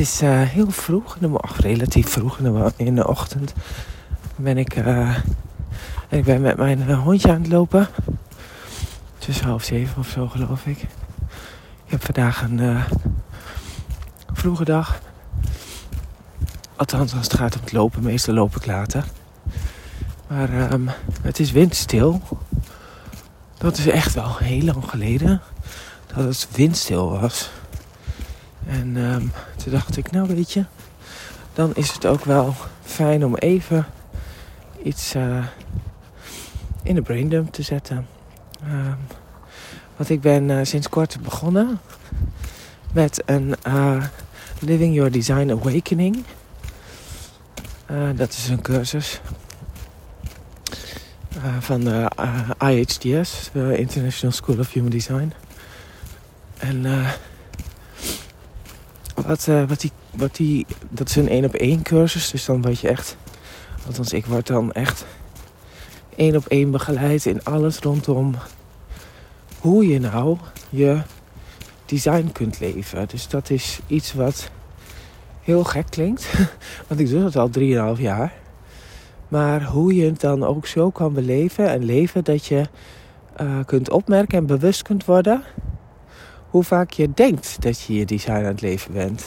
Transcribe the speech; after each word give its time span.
is 0.00 0.22
uh, 0.22 0.42
heel 0.42 0.70
vroeg, 0.70 1.16
in 1.16 1.32
de, 1.32 1.42
of 1.42 1.58
relatief 1.58 2.08
vroeg 2.08 2.38
in 2.38 2.44
de, 2.44 2.72
in 2.76 2.94
de 2.94 3.08
ochtend. 3.08 3.52
Ben 4.36 4.58
ik, 4.58 4.76
uh, 4.76 5.16
ik 6.08 6.24
ben 6.24 6.40
met 6.40 6.56
mijn 6.56 6.88
uh, 6.88 7.02
hondje 7.02 7.32
aan 7.32 7.40
het 7.40 7.50
lopen. 7.50 7.88
Tussen 9.18 9.46
half 9.46 9.64
zeven 9.64 9.98
of 9.98 10.08
zo, 10.08 10.28
geloof 10.28 10.66
ik. 10.66 10.78
Ik 11.84 11.90
heb 11.90 12.04
vandaag 12.04 12.42
een 12.42 12.80
vroege 14.32 14.64
dag. 14.64 15.00
Althans, 16.76 17.14
als 17.14 17.24
het 17.24 17.36
gaat 17.36 17.54
om 17.54 17.60
het 17.60 17.72
lopen. 17.72 18.02
Meestal 18.02 18.34
loop 18.34 18.56
ik 18.56 18.66
later. 18.66 19.04
Maar 20.26 20.72
um, 20.72 20.90
het 21.22 21.38
is 21.38 21.50
windstil. 21.50 22.22
Dat 23.58 23.78
is 23.78 23.86
echt 23.86 24.14
wel 24.14 24.36
heel 24.36 24.62
lang 24.62 24.84
geleden 24.88 25.40
dat 26.06 26.24
het 26.24 26.48
windstil 26.52 27.20
was. 27.20 27.50
En 28.66 28.96
um, 28.96 29.32
toen 29.62 29.72
dacht 29.72 29.96
ik, 29.96 30.10
nou 30.10 30.28
weet 30.28 30.52
je, 30.52 30.64
dan 31.52 31.74
is 31.74 31.92
het 31.92 32.06
ook 32.06 32.24
wel 32.24 32.54
fijn 32.82 33.24
om 33.24 33.36
even 33.36 33.86
iets 34.82 35.14
uh, 35.14 35.46
in 36.82 36.94
de 36.94 37.02
braindump 37.02 37.52
te 37.52 37.62
zetten. 37.62 38.06
Um, 38.64 38.96
want 39.96 40.10
ik 40.10 40.20
ben 40.20 40.48
uh, 40.48 40.58
sinds 40.62 40.88
kort 40.88 41.22
begonnen 41.22 41.80
met 42.92 43.22
een 43.26 43.54
uh, 43.66 44.04
Living 44.58 44.94
Your 44.94 45.10
Design 45.10 45.50
Awakening. 45.50 46.24
dat 48.14 48.30
is 48.30 48.48
een 48.48 48.62
cursus 48.62 49.20
van 51.60 51.80
de 51.80 52.10
IHDS, 52.58 53.50
de 53.52 53.76
International 53.78 54.34
School 54.34 54.58
of 54.58 54.72
Human 54.72 54.90
Design. 54.90 55.32
En 56.58 56.84
wat, 59.30 59.46
uh, 59.46 59.64
wat, 59.68 59.80
die, 59.80 59.92
wat 60.10 60.36
die, 60.36 60.66
dat 60.88 61.08
is 61.08 61.16
een 61.16 61.28
één 61.28 61.44
op 61.44 61.54
één 61.54 61.82
cursus. 61.82 62.30
Dus 62.30 62.44
dan 62.44 62.62
word 62.62 62.80
je 62.80 62.88
echt, 62.88 63.16
althans 63.86 64.12
ik 64.12 64.26
word 64.26 64.46
dan 64.46 64.72
echt 64.72 65.04
één 66.16 66.36
op 66.36 66.46
één 66.46 66.70
begeleid 66.70 67.26
in 67.26 67.44
alles 67.44 67.78
rondom 67.78 68.34
hoe 69.58 69.86
je 69.86 70.00
nou 70.00 70.36
je 70.70 71.00
design 71.86 72.28
kunt 72.32 72.60
leven. 72.60 73.08
Dus 73.08 73.28
dat 73.28 73.50
is 73.50 73.80
iets 73.86 74.12
wat 74.12 74.50
heel 75.42 75.64
gek 75.64 75.86
klinkt. 75.90 76.32
Want 76.88 77.00
ik 77.00 77.08
doe 77.08 77.22
dat 77.22 77.36
al 77.36 77.50
3,5 77.96 78.00
jaar. 78.00 78.32
Maar 79.28 79.64
hoe 79.64 79.94
je 79.94 80.04
het 80.04 80.20
dan 80.20 80.44
ook 80.44 80.66
zo 80.66 80.90
kan 80.90 81.12
beleven 81.12 81.68
en 81.68 81.84
leven 81.84 82.24
dat 82.24 82.46
je 82.46 82.62
uh, 83.40 83.58
kunt 83.66 83.90
opmerken 83.90 84.38
en 84.38 84.46
bewust 84.46 84.82
kunt 84.82 85.04
worden 85.04 85.42
hoe 86.50 86.64
vaak 86.64 86.90
je 86.90 87.10
denkt 87.14 87.62
dat 87.62 87.80
je 87.80 87.94
je 87.94 88.04
design 88.04 88.32
aan 88.32 88.44
het 88.44 88.60
leven 88.60 88.92
bent. 88.92 89.24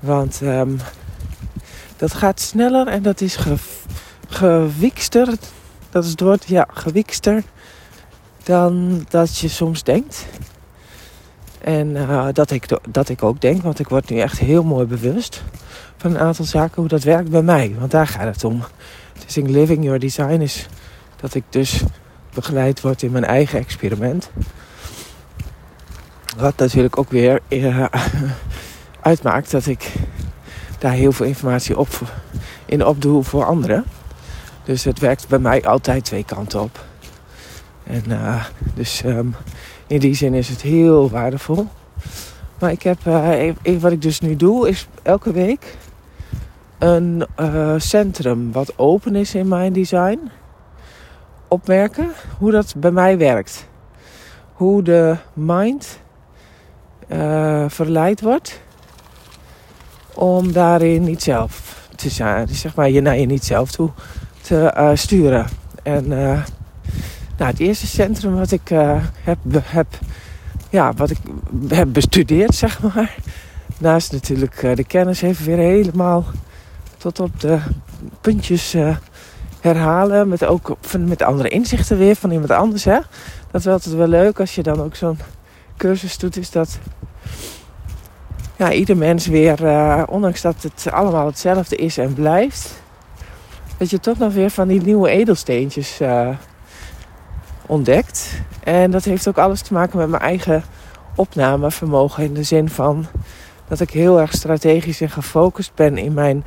Want 0.00 0.40
um, 0.42 0.78
dat 1.96 2.14
gaat 2.14 2.40
sneller 2.40 2.86
en 2.86 3.02
dat 3.02 3.20
is 3.20 3.36
ge, 3.36 3.54
gewikster. 4.28 5.26
Dat 5.90 6.04
is 6.04 6.10
het 6.10 6.20
woord, 6.20 6.44
ja, 6.44 6.68
gewikster. 6.72 7.42
Dan 8.42 9.04
dat 9.08 9.38
je 9.38 9.48
soms 9.48 9.82
denkt. 9.82 10.26
En 11.60 11.88
uh, 11.88 12.28
dat, 12.32 12.50
ik, 12.50 12.78
dat 12.88 13.08
ik 13.08 13.22
ook 13.22 13.40
denk, 13.40 13.62
want 13.62 13.78
ik 13.78 13.88
word 13.88 14.10
nu 14.10 14.18
echt 14.18 14.38
heel 14.38 14.62
mooi 14.62 14.86
bewust 14.86 15.42
van 15.96 16.10
een 16.10 16.20
aantal 16.20 16.44
zaken 16.44 16.80
hoe 16.80 16.88
dat 16.88 17.02
werkt 17.02 17.30
bij 17.30 17.42
mij. 17.42 17.74
Want 17.78 17.90
daar 17.90 18.06
gaat 18.06 18.34
het 18.34 18.44
om. 18.44 18.62
Dus 19.24 19.36
in 19.36 19.50
Living 19.50 19.84
Your 19.84 19.98
Design 19.98 20.40
is 20.40 20.66
dat 21.16 21.34
ik 21.34 21.44
dus 21.48 21.82
begeleid 22.34 22.80
word 22.80 23.02
in 23.02 23.10
mijn 23.12 23.24
eigen 23.24 23.58
experiment. 23.58 24.30
Wat 26.36 26.56
natuurlijk 26.56 26.98
ook 26.98 27.10
weer 27.10 27.40
uh, 27.48 27.84
uitmaakt 29.00 29.50
dat 29.50 29.66
ik 29.66 29.92
daar 30.78 30.92
heel 30.92 31.12
veel 31.12 31.26
informatie 31.26 31.78
op, 31.78 31.88
in 32.66 32.86
opdoe 32.86 33.24
voor 33.24 33.44
anderen. 33.44 33.84
Dus 34.64 34.84
het 34.84 34.98
werkt 34.98 35.28
bij 35.28 35.38
mij 35.38 35.64
altijd 35.64 36.04
twee 36.04 36.24
kanten 36.24 36.62
op. 36.62 36.84
En 37.84 38.02
uh, 38.08 38.44
dus 38.74 39.02
um, 39.04 39.34
in 39.86 39.98
die 39.98 40.14
zin 40.14 40.34
is 40.34 40.48
het 40.48 40.60
heel 40.60 41.10
waardevol. 41.10 41.66
Maar 42.58 42.70
ik 42.70 42.82
heb, 42.82 42.98
uh, 43.06 43.52
wat 43.80 43.92
ik 43.92 44.02
dus 44.02 44.20
nu 44.20 44.36
doe, 44.36 44.68
is 44.68 44.88
elke 45.02 45.32
week 45.32 45.76
een 46.78 47.26
centrum 47.76 48.52
wat 48.52 48.78
open 48.78 49.16
is 49.16 49.34
in 49.34 49.48
mijn 49.48 49.72
design. 49.72 50.30
Opmerken 51.48 52.10
hoe 52.38 52.50
dat 52.50 52.74
bij 52.76 52.90
mij 52.90 53.18
werkt. 53.18 53.66
Hoe 54.52 54.82
de 54.82 55.16
mind 55.32 56.00
uh, 57.12 57.64
verleid 57.68 58.20
wordt 58.20 58.60
om 60.14 60.52
daarin 60.52 61.04
niet 61.04 61.22
zelf 61.22 61.80
te 61.96 62.08
zijn. 62.08 62.48
Zeg 62.48 62.74
maar 62.74 62.90
je 62.90 63.00
naar 63.00 63.18
je 63.18 63.26
niet 63.26 63.44
zelf 63.44 63.70
toe 63.70 63.90
te 64.40 64.74
uh, 64.76 64.90
sturen. 64.94 65.46
En 65.82 66.04
uh, 66.04 66.42
nou, 67.36 67.50
het 67.50 67.58
eerste 67.58 67.86
centrum 67.86 68.34
wat 68.34 68.50
ik 68.50 68.68
heb, 69.22 69.38
heb, 69.62 69.86
ja, 70.70 70.92
wat 70.92 71.10
ik 71.10 71.18
heb 71.68 71.88
bestudeerd, 71.92 72.54
zeg 72.54 72.80
maar. 72.82 73.14
Naast 73.78 74.12
natuurlijk 74.12 74.76
de 74.76 74.84
kennis 74.84 75.22
even 75.22 75.44
weer 75.44 75.56
helemaal 75.56 76.24
tot 76.96 77.20
op 77.20 77.40
de 77.40 77.58
puntjes 78.20 78.76
herhalen. 79.60 80.28
Met 80.28 80.44
ook 80.44 80.76
met 80.98 81.22
andere 81.22 81.48
inzichten 81.48 81.98
weer 81.98 82.16
van 82.16 82.30
iemand 82.30 82.50
anders. 82.50 82.84
Hè? 82.84 82.98
Dat 83.50 83.86
is 83.86 83.92
wel 83.92 84.06
leuk 84.06 84.40
als 84.40 84.54
je 84.54 84.62
dan 84.62 84.80
ook 84.80 84.94
zo'n 84.94 85.18
cursus 85.76 86.18
doet, 86.18 86.36
is 86.36 86.50
dat 86.50 86.78
ja, 88.56 88.72
ieder 88.72 88.96
mens 88.96 89.26
weer, 89.26 89.62
uh, 89.62 90.02
ondanks 90.08 90.40
dat 90.40 90.62
het 90.62 90.92
allemaal 90.92 91.26
hetzelfde 91.26 91.76
is 91.76 91.98
en 91.98 92.14
blijft, 92.14 92.82
dat 93.76 93.90
je 93.90 94.00
toch 94.00 94.18
nog 94.18 94.32
weer 94.32 94.50
van 94.50 94.68
die 94.68 94.82
nieuwe 94.82 95.10
edelsteentjes 95.10 96.00
uh, 96.00 96.28
ontdekt. 97.66 98.42
En 98.64 98.90
dat 98.90 99.04
heeft 99.04 99.28
ook 99.28 99.38
alles 99.38 99.62
te 99.62 99.72
maken 99.72 99.98
met 99.98 100.08
mijn 100.08 100.22
eigen 100.22 100.64
opnamevermogen. 101.14 102.24
In 102.24 102.34
de 102.34 102.42
zin 102.42 102.68
van 102.68 103.06
dat 103.68 103.80
ik 103.80 103.90
heel 103.90 104.20
erg 104.20 104.32
strategisch 104.32 105.00
en 105.00 105.10
gefocust 105.10 105.74
ben 105.74 105.98
in 105.98 106.14
mijn 106.14 106.44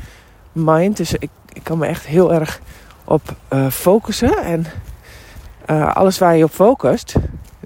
mind. 0.51 0.97
Dus 0.97 1.13
ik, 1.13 1.29
ik 1.53 1.63
kan 1.63 1.77
me 1.77 1.85
echt 1.85 2.05
heel 2.05 2.33
erg 2.33 2.59
op 3.03 3.35
uh, 3.53 3.69
focussen. 3.69 4.43
En 4.43 4.65
alles 5.93 6.17
waar 6.17 6.37
je 6.37 6.43
op 6.43 6.51
focust, 6.51 7.15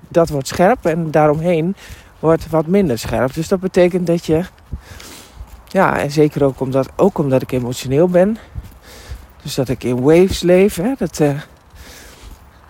dat 0.09 0.29
wordt 0.29 0.47
scherp. 0.47 0.85
En 0.85 1.11
daaromheen 1.11 1.75
wordt 2.19 2.49
wat 2.49 2.67
minder 2.67 2.99
scherp. 2.99 3.33
Dus 3.33 3.47
dat 3.47 3.59
betekent 3.59 4.07
dat 4.07 4.25
je, 4.25 4.43
ja, 5.67 5.99
en 5.99 6.11
zeker 6.11 6.43
ook 6.43 6.59
omdat, 6.59 6.89
ook 6.95 7.17
omdat 7.17 7.41
ik 7.41 7.51
emotioneel 7.51 8.07
ben, 8.07 8.37
dus 9.41 9.55
dat 9.55 9.69
ik 9.69 9.83
in 9.83 10.01
waves 10.01 10.41
leef, 10.41 10.75
hè, 10.75 10.93
dat, 10.97 11.19
uh, 11.19 11.39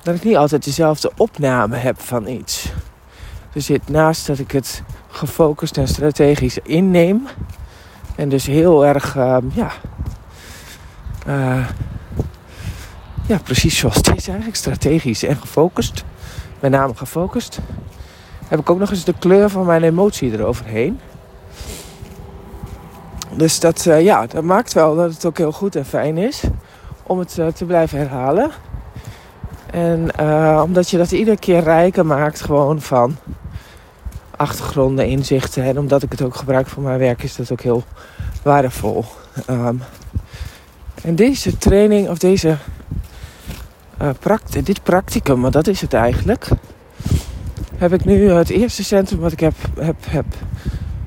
dat 0.04 0.16
ik 0.16 0.24
niet 0.24 0.36
altijd 0.36 0.64
dezelfde 0.64 1.12
opname 1.18 1.76
heb 1.76 2.02
van 2.02 2.28
iets. 2.28 2.72
Dus 3.54 3.66
dit, 3.66 3.90
naast 3.90 4.28
dat 4.28 4.40
ik 4.40 4.52
het 4.52 4.84
gefocust 5.08 5.78
en 5.78 5.88
strategisch 5.88 6.58
inneem, 6.58 7.28
en 8.16 8.30
dus 8.30 8.46
heel 8.46 8.86
erg, 8.86 9.16
uh, 9.16 9.38
ja, 9.54 9.72
uh, 11.28 11.68
ja, 13.28 13.38
precies 13.44 13.78
zoals 13.78 13.98
is 13.98 14.28
eigenlijk, 14.28 14.56
strategisch 14.56 15.24
en 15.24 15.38
gefocust, 15.38 16.04
met 16.60 16.72
name 16.72 16.96
gefocust 16.96 17.60
heb 18.48 18.60
ik 18.60 18.70
ook 18.70 18.80
nog 18.80 18.90
eens 18.90 19.04
de 19.04 19.14
kleur 19.20 19.50
van 19.50 19.66
mijn 19.66 19.84
emotie 19.84 20.32
eroverheen. 20.32 21.00
Dus 23.36 23.60
dat, 23.60 23.86
uh, 23.86 24.02
ja, 24.02 24.28
dat 24.28 24.44
maakt 24.44 24.74
wel 24.74 24.96
dat 24.96 25.14
het 25.14 25.26
ook 25.26 25.38
heel 25.38 25.52
goed 25.52 25.76
en 25.76 25.86
fijn 25.86 26.18
is 26.18 26.44
om 27.04 27.20
het 27.20 27.38
uh, 27.38 27.48
te 27.48 27.66
blijven 27.66 27.98
herhalen. 27.98 28.52
En 29.72 30.08
uh, 30.20 30.62
omdat 30.66 30.90
je 30.90 30.98
dat 30.98 31.12
iedere 31.12 31.38
keer 31.38 31.64
rijker 31.64 32.06
maakt 32.06 32.42
gewoon 32.42 32.82
van 32.82 33.16
achtergronden, 34.36 35.08
inzichten. 35.08 35.64
En 35.64 35.80
omdat 35.80 36.04
ik 36.04 36.12
het 36.12 36.22
ook 36.22 36.36
gebruik 36.36 36.68
voor 36.68 36.84
mijn 36.84 37.00
werk 37.00 37.24
is 37.24 37.36
dat 37.36 37.52
ook 37.52 37.62
heel 37.62 37.84
waardevol. 38.44 39.06
Um, 39.50 39.82
en 41.04 41.16
deze 41.16 41.58
training 41.58 42.10
of 42.10 42.18
deze 42.18 42.58
pract 44.20 44.66
dit 44.66 44.84
practicum, 44.84 45.40
maar 45.40 45.52
dat 45.52 45.68
is 45.68 45.82
het 45.82 45.94
eigenlijk 45.94 46.50
heb 47.80 47.94
ik 47.94 48.06
nu 48.06 48.30
het 48.32 48.50
eerste 48.50 48.84
centrum 48.84 49.20
wat 49.20 49.32
ik 49.32 49.40
heb, 49.40 49.54
heb, 49.80 49.96
heb 50.08 50.26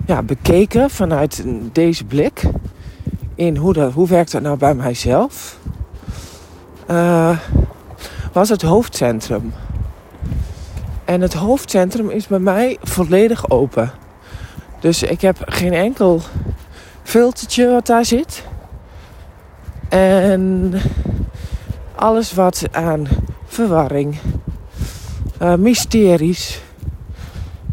ja, 0.06 0.23
bekeken 0.23 0.91
vanuit 0.91 1.44
deze 1.73 2.05
blik. 2.05 2.43
In 3.35 3.56
hoe, 3.56 3.73
dat, 3.73 3.93
hoe 3.93 4.09
werkt 4.09 4.33
dat 4.33 4.43
nou 4.43 4.56
bij 4.56 4.75
mijzelf? 4.75 5.59
Uh, 6.91 7.39
was 8.33 8.49
het 8.49 8.62
hoofdcentrum. 8.62 9.53
En 11.05 11.21
het 11.21 11.33
hoofdcentrum 11.33 12.11
is 12.11 12.27
bij 12.27 12.39
mij 12.39 12.79
volledig 12.83 13.50
open. 13.50 13.91
Dus 14.81 15.03
ik 15.03 15.21
heb 15.21 15.37
geen 15.44 15.73
enkel 15.73 16.21
filtertje 17.03 17.71
wat 17.71 17.87
daar 17.87 18.05
zit. 18.05 18.44
En 19.89 20.73
alles 22.02 22.32
wat 22.32 22.64
aan 22.70 23.06
verwarring, 23.46 24.19
uh, 25.43 25.54
mysteries, 25.54 26.60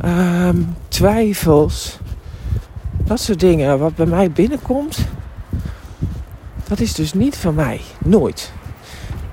um, 0.06 0.76
twijfels, 0.88 1.98
Dat 3.04 3.20
soort 3.20 3.40
dingen, 3.40 3.80
wat 3.80 3.96
bij 3.96 4.06
mij 4.06 4.32
binnenkomt, 4.32 5.06
dat 6.68 6.80
is 6.80 6.94
dus 6.94 7.14
niet 7.14 7.38
van 7.38 7.56
mij. 7.56 7.82
Nooit. 8.06 8.52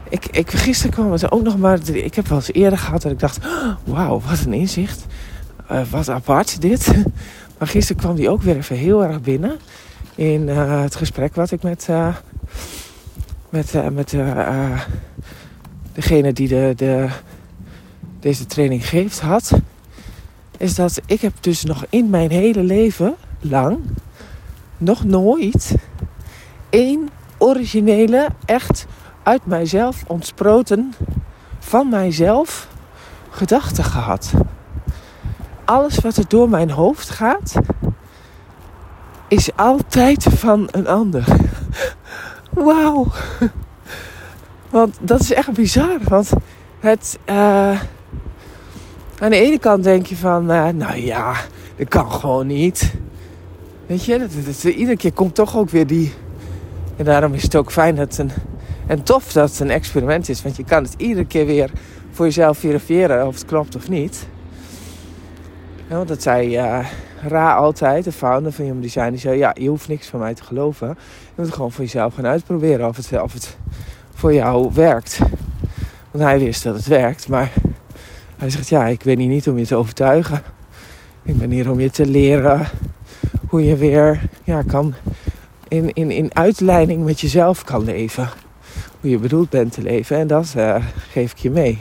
Ik, 0.09 0.27
ik, 0.27 0.51
gisteren 0.51 0.93
kwam 0.93 1.13
het 1.13 1.31
ook 1.31 1.43
nog 1.43 1.59
maar. 1.59 1.79
Ik 1.89 2.15
heb 2.15 2.29
wel 2.29 2.39
eens 2.39 2.53
eerder 2.53 2.79
gehad 2.79 3.03
dat 3.03 3.13
ik 3.13 3.19
dacht: 3.19 3.39
wauw, 3.85 4.21
wat 4.29 4.41
een 4.47 4.53
inzicht. 4.53 5.07
Uh, 5.73 5.81
wat 5.91 6.09
apart 6.09 6.61
dit. 6.61 6.93
Maar 7.59 7.69
gisteren 7.69 8.03
kwam 8.03 8.15
die 8.15 8.31
ook 8.31 8.43
weer 8.43 8.57
even 8.57 8.77
heel 8.77 9.05
erg 9.05 9.21
binnen. 9.21 9.59
In 10.15 10.49
uh, 10.49 10.81
het 10.81 10.97
gesprek 10.97 11.35
wat 11.35 11.51
ik 11.51 11.63
met, 11.63 11.89
met, 13.57 13.93
met 13.93 14.17
degene 15.93 16.33
die 16.33 16.49
de, 16.49 16.73
de, 16.77 17.09
deze 18.21 18.47
training 18.47 18.89
geeft 18.89 19.21
had. 19.21 19.53
Is 20.57 20.75
dat 20.75 21.01
ik 21.07 21.21
heb 21.21 21.33
dus 21.41 21.65
nog 21.65 21.85
in 21.89 22.11
mijn 22.11 22.31
hele 22.31 22.63
leven 22.63 23.15
lang 23.41 23.79
nog 24.79 25.05
nooit 25.05 25.75
één 26.71 27.09
originele, 27.39 28.29
echt 28.45 28.87
uit 29.23 29.47
mijzelf 29.47 30.05
ontsproten, 30.07 30.95
van 31.59 31.89
mijzelf 31.89 32.69
gedachte 33.31 33.83
gehad. 33.83 34.33
Alles 35.65 35.99
wat 35.99 36.17
er 36.17 36.29
door 36.29 36.49
mijn 36.49 36.71
hoofd 36.71 37.11
gaat, 37.11 37.55
is 39.29 39.57
altijd 39.57 40.23
van 40.23 40.69
een 40.71 40.87
ander. 40.87 41.25
Wauw. 42.65 43.07
Want 44.71 44.97
dat 45.01 45.21
is 45.21 45.33
echt 45.33 45.53
bizar. 45.53 45.99
Want 46.09 46.33
het. 46.81 47.19
Uh, 47.29 47.81
aan 49.19 49.31
de 49.31 49.37
ene 49.37 49.59
kant 49.59 49.85
denk 49.85 50.07
je 50.07 50.17
van, 50.17 50.51
uh, 50.51 50.69
nou 50.69 50.97
ja, 50.97 51.35
dat 51.77 51.89
kan 51.89 52.13
gewoon 52.13 52.47
niet. 52.47 52.95
Weet 53.87 54.05
je, 54.05 54.19
dat, 54.19 54.31
dat, 54.45 54.65
iedere 54.65 54.97
keer 54.97 55.13
komt 55.13 55.35
toch 55.35 55.57
ook 55.57 55.71
weer 55.71 55.87
die. 55.87 56.13
En 56.97 57.05
daarom 57.05 57.35
is 57.35 57.43
het 57.43 57.57
ook 57.57 57.73
fijn 57.73 57.95
dat 57.95 58.19
een, 58.19 58.31
en 58.87 59.03
tof 59.03 59.33
dat 59.33 59.51
het 59.51 59.61
een 59.61 59.71
experiment 59.71 60.29
is. 60.29 60.43
Want 60.43 60.57
je 60.57 60.65
kan 60.65 60.83
het 60.83 60.95
iedere 60.97 61.27
keer 61.27 61.47
weer 61.47 61.71
voor 62.11 62.25
jezelf 62.25 62.59
verifiëren 62.59 63.27
of 63.27 63.35
het 63.35 63.45
klopt 63.45 63.77
of 63.77 63.89
niet. 63.89 64.27
Ja, 65.89 65.97
want 65.97 66.09
dat 66.09 66.23
zei 66.23 66.59
uh, 66.59 66.87
Ra 67.29 67.55
altijd, 67.55 68.05
de 68.05 68.13
founder 68.13 68.53
van 68.53 68.65
Human 68.65 68.81
Design. 68.81 69.11
Die 69.11 69.19
zei, 69.19 69.39
ja, 69.39 69.55
je 69.59 69.69
hoeft 69.69 69.89
niks 69.89 70.07
van 70.07 70.21
mij 70.21 70.35
te 70.35 70.45
geloven. 70.45 70.89
Je 71.35 71.43
moet 71.43 71.53
gewoon 71.53 71.73
voor 71.73 71.85
jezelf 71.85 72.15
gaan 72.15 72.27
uitproberen 72.27 72.89
of 72.89 72.97
het, 72.97 73.23
of 73.23 73.33
het 73.33 73.57
voor 74.15 74.35
jou 74.35 74.71
werkt. 74.75 75.19
Want 76.11 76.25
hij 76.25 76.39
wist 76.39 76.63
dat 76.63 76.75
het 76.75 76.87
werkt, 76.87 77.29
maar 77.29 77.53
hij 78.37 78.51
zegt, 78.51 78.69
ja, 78.69 78.87
ik 78.87 79.03
ben 79.05 79.19
hier 79.19 79.29
niet 79.29 79.49
om 79.49 79.59
je 79.59 79.67
te 79.67 79.77
overtuigen. 79.77 80.43
Ik 81.23 81.39
ben 81.39 81.51
hier 81.51 81.71
om 81.71 81.81
je 81.81 81.91
te 81.91 82.07
leren 82.07 82.67
hoe 83.49 83.65
je 83.65 83.77
weer 83.77 84.29
ja, 84.45 84.63
kan 84.63 84.95
in, 85.69 85.93
in, 85.93 86.11
in 86.11 86.31
uitleiding 86.33 87.05
met 87.05 87.21
jezelf 87.21 87.65
kan 87.65 87.85
leven. 87.85 88.29
Hoe 89.01 89.11
je 89.11 89.19
bedoeld 89.19 89.51
bent 89.51 89.73
te 89.73 89.83
leven. 89.83 90.17
En 90.17 90.27
dat 90.27 90.55
uh, 90.57 90.85
geef 91.11 91.33
ik 91.33 91.39
je 91.39 91.51
mee. 91.51 91.79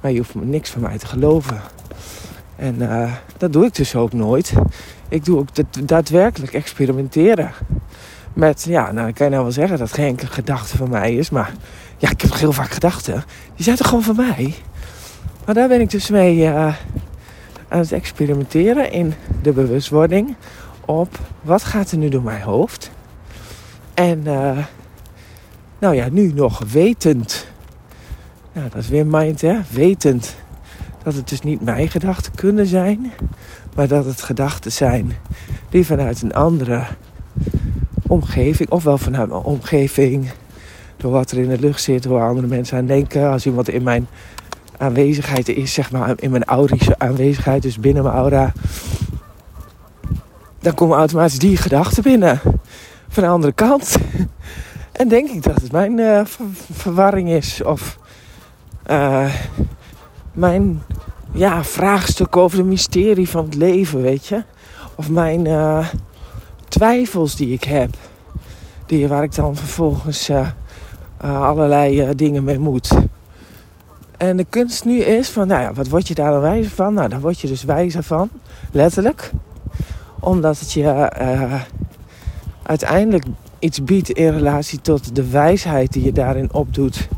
Maar 0.00 0.10
je 0.10 0.18
hoeft 0.18 0.34
niks 0.34 0.70
van 0.70 0.82
mij 0.82 0.98
te 0.98 1.06
geloven. 1.06 1.60
En 2.58 2.74
uh, 2.82 3.12
dat 3.36 3.52
doe 3.52 3.64
ik 3.64 3.74
dus 3.74 3.94
ook 3.94 4.12
nooit. 4.12 4.52
Ik 5.08 5.24
doe 5.24 5.38
ook 5.38 5.48
daadwerkelijk 5.88 6.52
experimenteren. 6.52 7.50
Met, 8.32 8.64
ja, 8.68 8.92
nou 8.92 9.12
kan 9.12 9.26
je 9.26 9.32
nou 9.32 9.42
wel 9.42 9.52
zeggen 9.52 9.78
dat 9.78 9.92
geen 9.92 10.06
enkele 10.06 10.30
gedachte 10.30 10.76
van 10.76 10.90
mij 10.90 11.14
is. 11.14 11.30
Maar 11.30 11.52
ja, 11.96 12.10
ik 12.10 12.20
heb 12.20 12.34
heel 12.34 12.52
vaak 12.52 12.70
gedachten. 12.70 13.24
Die 13.54 13.64
zijn 13.64 13.76
toch 13.76 13.88
gewoon 13.88 14.02
van 14.02 14.16
mij? 14.16 14.54
Maar 15.44 15.54
daar 15.54 15.68
ben 15.68 15.80
ik 15.80 15.90
dus 15.90 16.10
mee 16.10 16.36
uh, 16.36 16.74
aan 17.68 17.78
het 17.78 17.92
experimenteren 17.92 18.92
in 18.92 19.14
de 19.42 19.52
bewustwording 19.52 20.36
op 20.84 21.18
wat 21.42 21.64
gaat 21.64 21.90
er 21.90 21.98
nu 21.98 22.08
door 22.08 22.22
mijn 22.22 22.42
hoofd. 22.42 22.90
En 23.94 24.22
uh, 24.26 24.58
nou 25.78 25.94
ja, 25.94 26.08
nu 26.10 26.32
nog 26.32 26.62
wetend. 26.72 27.46
Nou, 28.52 28.68
dat 28.68 28.82
is 28.82 28.88
weer 28.88 29.06
mind, 29.06 29.40
hè? 29.40 29.58
Wetend 29.70 30.36
dat 31.02 31.14
het 31.14 31.28
dus 31.28 31.40
niet 31.40 31.60
mijn 31.60 31.88
gedachten 31.88 32.34
kunnen 32.34 32.66
zijn, 32.66 33.12
maar 33.74 33.88
dat 33.88 34.04
het 34.04 34.22
gedachten 34.22 34.72
zijn 34.72 35.12
die 35.68 35.86
vanuit 35.86 36.22
een 36.22 36.34
andere 36.34 36.84
omgeving, 38.06 38.70
ofwel 38.70 38.98
vanuit 38.98 39.28
mijn 39.28 39.42
omgeving, 39.42 40.30
door 40.96 41.12
wat 41.12 41.30
er 41.30 41.38
in 41.38 41.48
de 41.48 41.58
lucht 41.58 41.82
zit, 41.82 42.04
hoe 42.04 42.20
andere 42.20 42.46
mensen 42.46 42.78
aan 42.78 42.86
denken. 42.86 43.30
Als 43.30 43.46
iemand 43.46 43.68
in 43.68 43.82
mijn 43.82 44.06
aanwezigheid 44.76 45.48
is, 45.48 45.72
zeg 45.72 45.90
maar 45.90 46.14
in 46.16 46.30
mijn 46.30 46.44
aurische 46.44 46.98
aanwezigheid, 46.98 47.62
dus 47.62 47.78
binnen 47.78 48.02
mijn 48.02 48.14
aura, 48.14 48.52
dan 50.60 50.74
komen 50.74 50.96
automatisch 50.96 51.38
die 51.38 51.56
gedachten 51.56 52.02
binnen. 52.02 52.40
Van 53.08 53.22
de 53.22 53.28
andere 53.28 53.52
kant. 53.52 53.96
En 54.92 55.08
denk 55.08 55.30
ik 55.30 55.42
dat 55.42 55.60
het 55.60 55.72
mijn 55.72 55.98
uh, 55.98 56.20
verwarring 56.72 57.28
is. 57.28 57.62
Of 57.62 57.98
uh, 58.90 59.34
mijn 60.38 60.82
ja, 61.32 61.64
vraagstuk 61.64 62.36
over 62.36 62.56
de 62.56 62.64
mysterie 62.64 63.28
van 63.28 63.44
het 63.44 63.54
leven, 63.54 64.02
weet 64.02 64.26
je. 64.26 64.42
Of 64.94 65.10
mijn 65.10 65.44
uh, 65.44 65.88
twijfels 66.68 67.36
die 67.36 67.52
ik 67.52 67.64
heb. 67.64 67.90
Die, 68.86 69.08
waar 69.08 69.22
ik 69.22 69.34
dan 69.34 69.56
vervolgens 69.56 70.30
allerlei 71.20 72.14
dingen 72.14 72.44
mee 72.44 72.58
moet. 72.58 72.90
En 74.16 74.36
de 74.36 74.46
kunst 74.48 74.84
nu 74.84 74.98
is 74.98 75.28
van, 75.28 75.46
nou 75.46 75.62
ja, 75.62 75.72
wat 75.72 75.88
word 75.88 76.08
je 76.08 76.14
daar 76.14 76.30
dan 76.30 76.40
wijzer 76.40 76.70
van? 76.70 76.94
Nou, 76.94 77.08
daar 77.08 77.20
word 77.20 77.40
je 77.40 77.46
dus 77.46 77.64
wijzer 77.64 78.02
van, 78.02 78.30
letterlijk. 78.72 79.30
Omdat 80.20 80.58
het 80.58 80.72
je 80.72 81.08
uiteindelijk 82.62 83.24
iets 83.58 83.84
biedt 83.84 84.10
in 84.10 84.32
relatie 84.32 84.80
tot 84.80 85.14
de 85.14 85.30
wijsheid 85.30 85.92
die 85.92 86.04
je 86.04 86.12
daarin 86.12 86.52
opdoet. 86.52 87.08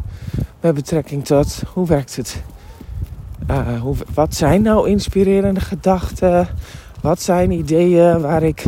Met 0.60 0.74
betrekking 0.74 1.24
tot, 1.24 1.62
hoe 1.72 1.86
werkt 1.86 2.16
het? 2.16 2.42
Hoe, 3.80 3.94
wat 4.14 4.34
zijn 4.34 4.62
nou 4.62 4.88
inspirerende 4.88 5.60
gedachten? 5.60 6.48
Wat 7.00 7.22
zijn 7.22 7.50
ideeën 7.50 8.20
waar 8.20 8.42
ik, 8.42 8.64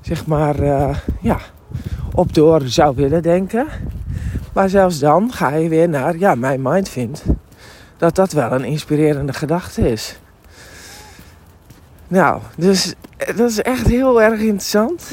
zeg 0.00 0.26
maar, 0.26 0.62
uh, 0.62 0.96
ja, 1.20 1.38
op 2.14 2.34
door 2.34 2.62
zou 2.62 2.96
willen 2.96 3.22
denken? 3.22 3.66
Maar 4.52 4.68
zelfs 4.68 4.98
dan 4.98 5.32
ga 5.32 5.54
je 5.54 5.68
weer 5.68 5.88
naar, 5.88 6.18
ja, 6.18 6.34
mijn 6.34 6.62
mind 6.62 6.88
vindt 6.88 7.24
dat 7.96 8.14
dat 8.14 8.32
wel 8.32 8.52
een 8.52 8.64
inspirerende 8.64 9.32
gedachte 9.32 9.90
is. 9.90 10.18
Nou, 12.08 12.40
dus 12.56 12.94
eh, 13.16 13.36
dat 13.36 13.50
is 13.50 13.62
echt 13.62 13.86
heel 13.86 14.22
erg 14.22 14.40
interessant 14.40 15.08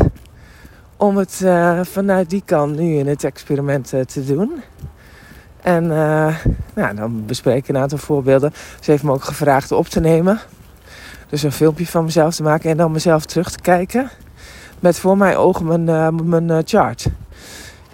om 0.97 1.17
het 1.17 1.45
vanuit 1.81 2.29
die 2.29 2.43
kant 2.45 2.77
nu 2.77 2.97
in 2.97 3.07
het 3.07 3.23
experiment 3.23 3.87
te 3.87 4.25
doen. 4.25 4.51
En 5.63 5.83
uh, 5.83 6.35
nou, 6.73 6.95
dan 6.95 7.25
bespreek 7.25 7.57
ik 7.57 7.67
een 7.67 7.77
aantal 7.77 7.97
voorbeelden. 7.97 8.53
Ze 8.79 8.91
heeft 8.91 9.03
me 9.03 9.11
ook 9.11 9.23
gevraagd 9.23 9.71
op 9.71 9.87
te 9.87 9.99
nemen. 9.99 10.39
Dus 11.29 11.43
een 11.43 11.51
filmpje 11.51 11.87
van 11.87 12.03
mezelf 12.03 12.35
te 12.35 12.43
maken 12.43 12.69
en 12.69 12.77
dan 12.77 12.91
mezelf 12.91 13.25
terug 13.25 13.51
te 13.51 13.61
kijken. 13.61 14.09
Met 14.79 14.99
voor 14.99 15.17
mijn 15.17 15.35
ogen 15.35 15.65
mijn, 15.65 16.29
mijn 16.29 16.61
chart. 16.65 17.07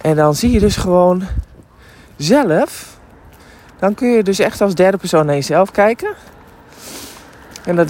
En 0.02 0.16
dan 0.16 0.36
zie 0.36 0.52
je 0.52 0.60
dus 0.60 0.76
gewoon 0.76 1.24
zelf 2.18 3.00
dan 3.80 3.94
kun 3.94 4.10
je 4.10 4.24
dus 4.24 4.40
echt 4.40 4.62
als 4.62 4.76
derde 4.76 4.98
persoon 4.98 5.26
naar 5.26 5.36
jezelf 5.36 5.72
kijken. 5.72 6.14
En 7.66 7.76
dat 7.76 7.84
is 7.84 7.88